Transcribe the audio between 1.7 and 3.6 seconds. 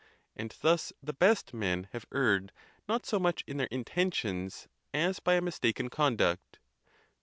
have erred, not so much in